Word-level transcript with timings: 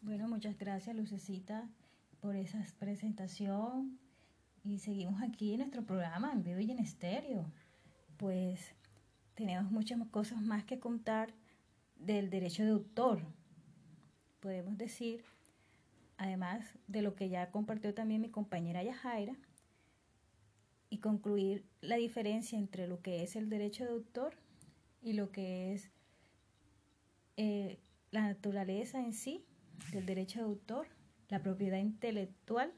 Bueno, 0.00 0.28
muchas 0.28 0.56
gracias 0.56 0.94
Lucecita 0.94 1.68
por 2.20 2.36
esa 2.36 2.64
presentación 2.78 3.98
y 4.62 4.78
seguimos 4.78 5.20
aquí 5.22 5.56
nuestro 5.56 5.84
programa 5.84 6.32
en 6.32 6.44
vivo 6.44 6.60
y 6.60 6.70
en 6.70 6.78
estéreo. 6.78 7.50
Pues 8.16 8.74
tenemos 9.34 9.72
muchas 9.72 9.98
cosas 10.08 10.40
más 10.40 10.64
que 10.64 10.78
contar 10.78 11.34
del 11.96 12.30
derecho 12.30 12.62
de 12.62 12.70
autor. 12.70 13.22
Podemos 14.38 14.78
decir, 14.78 15.24
además 16.16 16.64
de 16.86 17.02
lo 17.02 17.16
que 17.16 17.28
ya 17.28 17.50
compartió 17.50 17.92
también 17.92 18.20
mi 18.20 18.30
compañera 18.30 18.84
Yajaira, 18.84 19.36
y 20.90 20.98
concluir 20.98 21.64
la 21.80 21.96
diferencia 21.96 22.56
entre 22.56 22.86
lo 22.86 23.02
que 23.02 23.22
es 23.24 23.36
el 23.36 23.50
derecho 23.50 23.84
de 23.84 23.90
autor 23.90 24.34
y 25.02 25.12
lo 25.14 25.30
que 25.32 25.74
es 25.74 25.90
eh, 27.36 27.78
la 28.10 28.22
naturaleza 28.22 29.00
en 29.00 29.12
sí 29.12 29.44
del 29.92 30.06
derecho 30.06 30.40
de 30.40 30.46
autor, 30.46 30.88
la 31.28 31.42
propiedad 31.42 31.78
intelectual 31.78 32.72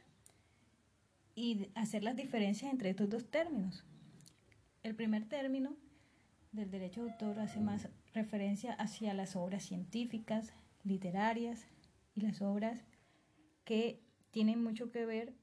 y 1.35 1.69
hacer 1.75 2.03
las 2.03 2.17
diferencias 2.17 2.73
entre 2.73 2.91
estos 2.91 3.09
dos 3.09 3.31
términos. 3.31 3.85
El 4.83 4.95
primer 4.95 5.29
término 5.29 5.77
del 6.53 6.71
derecho 6.71 7.05
de 7.05 7.13
autor 7.13 7.39
hace 7.41 7.61
más 7.61 7.89
referencia 8.13 8.73
hacia 8.75 9.15
las 9.15 9.37
obras 9.37 9.63
científicas, 9.63 10.53
literarias 10.83 11.67
y 12.15 12.23
las 12.23 12.43
obras 12.43 12.85
que 13.65 14.03
tienen 14.31 14.63
mucho 14.63 14.91
que 14.91 15.07
ver 15.07 15.35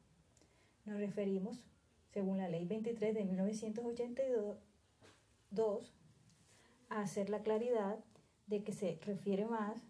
nos 0.85 0.99
referimos, 0.99 1.65
según 2.13 2.39
la 2.39 2.49
Ley 2.49 2.65
23 2.65 3.15
de 3.15 3.25
1982, 3.25 5.93
a 6.89 7.01
hacer 7.01 7.29
la 7.29 7.43
claridad 7.43 7.99
de 8.47 8.63
que 8.63 8.73
se 8.73 8.99
refiere 9.05 9.47
más 9.47 9.83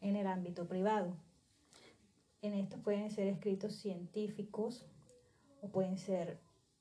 en 0.00 0.16
el 0.16 0.26
ámbito 0.26 0.66
privado. 0.66 1.16
En 2.44 2.52
estos 2.52 2.78
pueden 2.78 3.10
ser 3.10 3.26
escritos 3.28 3.74
científicos 3.74 4.84
o 5.62 5.68
pueden 5.68 5.96
ser 5.96 6.38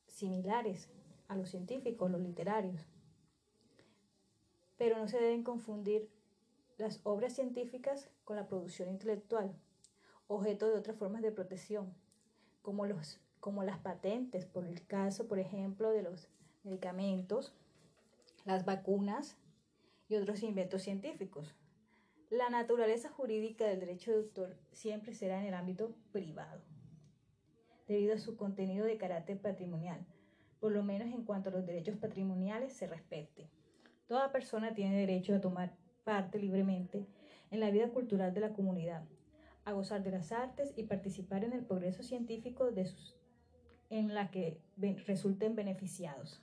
similares 0.07 0.89
a 1.29 1.37
los 1.37 1.51
científicos, 1.51 2.11
los 2.11 2.19
literarios. 2.19 2.85
Pero 4.77 4.97
no 4.97 5.07
se 5.07 5.21
deben 5.21 5.41
confundir 5.41 6.09
las 6.77 6.99
obras 7.03 7.31
científicas 7.31 8.09
con 8.25 8.35
la 8.35 8.45
producción 8.45 8.89
intelectual, 8.89 9.55
objeto 10.27 10.67
de 10.67 10.75
otras 10.77 10.97
formas 10.97 11.21
de 11.21 11.31
protección, 11.31 11.93
como, 12.61 12.85
los, 12.85 13.21
como 13.39 13.63
las 13.63 13.79
patentes, 13.79 14.45
por 14.45 14.65
el 14.65 14.85
caso, 14.85 15.29
por 15.29 15.39
ejemplo, 15.39 15.91
de 15.91 16.01
los 16.01 16.27
medicamentos, 16.65 17.55
las 18.43 18.65
vacunas 18.65 19.37
y 20.09 20.15
otros 20.15 20.43
inventos 20.43 20.81
científicos. 20.81 21.55
La 22.33 22.49
naturaleza 22.49 23.09
jurídica 23.09 23.67
del 23.67 23.79
derecho 23.79 24.09
de 24.09 24.17
autor 24.17 24.57
siempre 24.71 25.13
será 25.13 25.39
en 25.39 25.45
el 25.45 25.53
ámbito 25.53 25.93
privado, 26.11 26.63
debido 27.87 28.15
a 28.15 28.17
su 28.17 28.37
contenido 28.37 28.87
de 28.87 28.97
carácter 28.97 29.37
patrimonial, 29.39 30.03
por 30.59 30.71
lo 30.71 30.81
menos 30.81 31.13
en 31.13 31.25
cuanto 31.25 31.49
a 31.49 31.51
los 31.51 31.67
derechos 31.67 31.95
patrimoniales 31.97 32.73
se 32.73 32.87
respete. 32.87 33.51
Toda 34.07 34.31
persona 34.31 34.73
tiene 34.73 34.97
derecho 34.97 35.35
a 35.35 35.41
tomar 35.41 35.75
parte 36.03 36.39
libremente 36.39 37.05
en 37.51 37.59
la 37.59 37.69
vida 37.69 37.89
cultural 37.89 38.33
de 38.33 38.41
la 38.41 38.53
comunidad, 38.53 39.03
a 39.63 39.73
gozar 39.73 40.01
de 40.01 40.09
las 40.09 40.31
artes 40.31 40.73
y 40.75 40.85
participar 40.85 41.43
en 41.43 41.53
el 41.53 41.63
progreso 41.63 42.01
científico 42.01 42.71
de 42.71 42.87
sus, 42.87 43.15
en 43.91 44.15
la 44.15 44.31
que 44.31 44.57
resulten 45.05 45.55
beneficiados. 45.55 46.41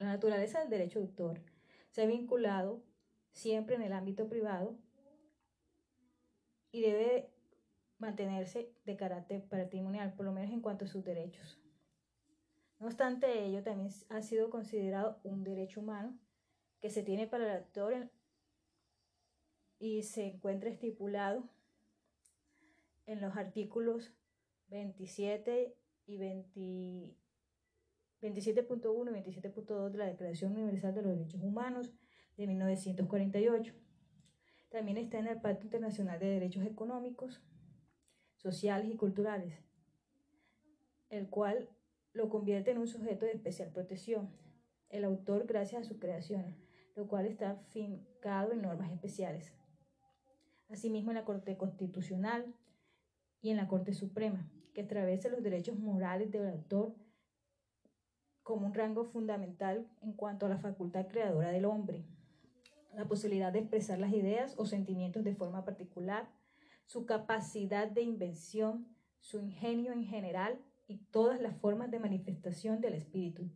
La 0.00 0.06
naturaleza 0.06 0.58
del 0.58 0.70
derecho 0.70 0.98
de 0.98 1.04
autor 1.04 1.40
se 1.92 2.02
ha 2.02 2.06
vinculado 2.06 2.82
siempre 3.34 3.74
en 3.74 3.82
el 3.82 3.92
ámbito 3.92 4.28
privado 4.28 4.78
y 6.72 6.80
debe 6.80 7.30
mantenerse 7.98 8.72
de 8.84 8.96
carácter 8.96 9.44
patrimonial, 9.44 10.14
por 10.14 10.24
lo 10.24 10.32
menos 10.32 10.50
en 10.52 10.60
cuanto 10.60 10.86
a 10.86 10.88
sus 10.88 11.04
derechos. 11.04 11.60
No 12.78 12.86
obstante 12.86 13.44
ello, 13.44 13.62
también 13.62 13.90
ha 14.08 14.22
sido 14.22 14.50
considerado 14.50 15.20
un 15.22 15.44
derecho 15.44 15.80
humano 15.80 16.18
que 16.80 16.90
se 16.90 17.02
tiene 17.02 17.26
para 17.26 17.44
el 17.44 17.50
actor 17.50 18.10
y 19.78 20.02
se 20.02 20.26
encuentra 20.26 20.70
estipulado 20.70 21.48
en 23.06 23.20
los 23.20 23.36
artículos 23.36 24.12
27 24.68 25.76
y 26.06 26.18
27.1 26.18 27.12
y 28.22 28.30
27.2 28.30 29.90
de 29.90 29.98
la 29.98 30.06
Declaración 30.06 30.52
Universal 30.52 30.94
de 30.94 31.02
los 31.02 31.12
Derechos 31.12 31.42
Humanos 31.42 31.92
de 32.36 32.46
1948. 32.46 33.74
También 34.70 34.98
está 34.98 35.18
en 35.18 35.28
el 35.28 35.40
Pacto 35.40 35.66
Internacional 35.66 36.18
de 36.18 36.26
Derechos 36.26 36.66
Económicos, 36.66 37.40
Sociales 38.36 38.90
y 38.92 38.96
Culturales, 38.96 39.54
el 41.10 41.28
cual 41.28 41.68
lo 42.12 42.28
convierte 42.28 42.72
en 42.72 42.78
un 42.78 42.88
sujeto 42.88 43.24
de 43.24 43.32
especial 43.32 43.70
protección. 43.70 44.30
El 44.88 45.04
autor 45.04 45.46
gracias 45.46 45.82
a 45.82 45.88
su 45.88 45.98
creación, 45.98 46.56
lo 46.96 47.06
cual 47.06 47.26
está 47.26 47.56
fincado 47.70 48.52
en 48.52 48.62
normas 48.62 48.90
especiales. 48.92 49.52
Asimismo 50.68 51.10
en 51.10 51.16
la 51.16 51.24
Corte 51.24 51.56
Constitucional 51.56 52.54
y 53.40 53.50
en 53.50 53.56
la 53.56 53.68
Corte 53.68 53.92
Suprema, 53.92 54.50
que 54.72 54.80
establece 54.80 55.30
los 55.30 55.42
derechos 55.42 55.78
morales 55.78 56.32
del 56.32 56.48
autor 56.48 56.96
como 58.42 58.66
un 58.66 58.74
rango 58.74 59.04
fundamental 59.04 59.88
en 60.02 60.12
cuanto 60.12 60.46
a 60.46 60.48
la 60.48 60.58
facultad 60.58 61.06
creadora 61.06 61.50
del 61.50 61.64
hombre 61.64 62.04
la 62.96 63.06
posibilidad 63.06 63.52
de 63.52 63.60
expresar 63.60 63.98
las 63.98 64.12
ideas 64.12 64.54
o 64.56 64.66
sentimientos 64.66 65.24
de 65.24 65.34
forma 65.34 65.64
particular, 65.64 66.30
su 66.86 67.06
capacidad 67.06 67.88
de 67.88 68.02
invención, 68.02 68.86
su 69.20 69.38
ingenio 69.40 69.92
en 69.92 70.04
general 70.04 70.60
y 70.86 70.98
todas 70.98 71.40
las 71.40 71.56
formas 71.56 71.90
de 71.90 71.98
manifestación 71.98 72.80
del 72.80 72.94
espíritu. 72.94 73.50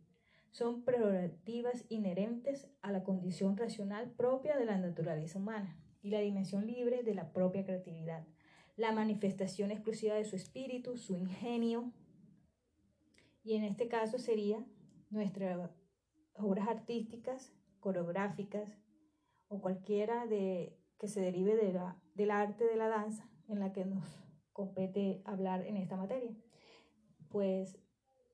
Son 0.51 0.83
prerrogativas 0.83 1.85
inherentes 1.89 2.67
a 2.81 2.91
la 2.91 3.03
condición 3.03 3.55
racional 3.55 4.09
propia 4.11 4.57
de 4.57 4.65
la 4.65 4.77
naturaleza 4.77 5.37
humana 5.37 5.79
y 6.01 6.09
la 6.09 6.19
dimensión 6.19 6.65
libre 6.65 7.03
de 7.03 7.13
la 7.13 7.31
propia 7.31 7.63
creatividad, 7.65 8.25
la 8.75 8.91
manifestación 8.91 9.71
exclusiva 9.71 10.15
de 10.15 10.25
su 10.25 10.35
espíritu, 10.35 10.97
su 10.97 11.15
ingenio, 11.15 11.93
y 13.43 13.55
en 13.55 13.63
este 13.63 13.87
caso 13.87 14.19
sería 14.19 14.65
nuestras 15.09 15.71
obras 16.35 16.67
artísticas, 16.67 17.53
coreográficas, 17.79 18.77
o 19.49 19.59
cualquiera 19.59 20.25
de, 20.25 20.77
que 20.97 21.07
se 21.07 21.19
derive 21.21 21.55
de 21.55 21.73
la, 21.73 21.97
del 22.15 22.31
arte 22.31 22.65
de 22.65 22.75
la 22.75 22.87
danza 22.87 23.29
en 23.47 23.59
la 23.59 23.73
que 23.73 23.85
nos 23.85 24.05
compete 24.53 25.21
hablar 25.25 25.65
en 25.65 25.75
esta 25.75 25.97
materia. 25.97 26.31
Pues 27.29 27.77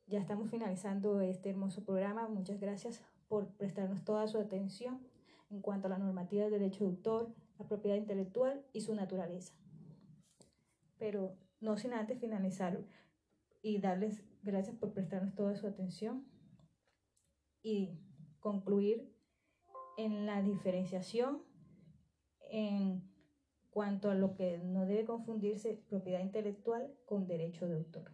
ya 0.07 0.19
estamos 0.19 0.49
finalizando 0.49 1.21
este 1.21 1.49
hermoso 1.49 1.83
programa. 1.83 2.27
Muchas 2.27 2.59
gracias 2.59 3.01
por 3.27 3.47
prestarnos 3.55 4.03
toda 4.03 4.27
su 4.27 4.37
atención 4.37 5.01
en 5.49 5.61
cuanto 5.61 5.87
a 5.87 5.89
la 5.89 5.97
normativa 5.97 6.43
del 6.43 6.51
derecho 6.51 6.83
de 6.83 6.91
autor, 6.91 7.33
la 7.57 7.67
propiedad 7.67 7.97
intelectual 7.97 8.65
y 8.73 8.81
su 8.81 8.93
naturaleza. 8.93 9.53
Pero 10.97 11.37
no 11.59 11.77
sin 11.77 11.93
antes 11.93 12.19
finalizar 12.19 12.83
y 13.61 13.79
darles 13.79 14.23
gracias 14.43 14.75
por 14.75 14.93
prestarnos 14.93 15.33
toda 15.33 15.55
su 15.55 15.65
atención 15.65 16.25
y 17.63 17.99
concluir 18.39 19.14
en 19.97 20.25
la 20.25 20.41
diferenciación 20.41 21.41
en 22.49 23.03
cuanto 23.69 24.09
a 24.09 24.15
lo 24.15 24.35
que 24.35 24.57
no 24.57 24.85
debe 24.85 25.05
confundirse 25.05 25.83
propiedad 25.89 26.21
intelectual 26.21 26.93
con 27.05 27.27
derecho 27.27 27.67
de 27.67 27.75
autor. 27.75 28.11